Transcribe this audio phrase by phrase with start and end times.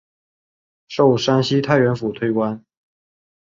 [0.89, 2.65] 授山西太原府推官。